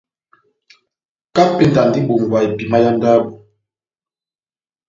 [1.35, 3.29] Kapenda endi ó ibongwa epima yá ndabo.